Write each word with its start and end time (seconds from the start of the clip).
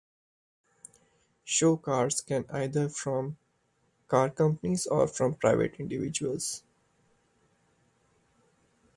Show 1.43 1.77
cars 1.77 2.21
can 2.21 2.47
either 2.49 2.89
from 2.89 3.37
car 4.07 4.31
companies 4.31 4.87
or 4.87 5.07
from 5.07 5.35
private 5.35 5.75
individuals. 5.79 6.63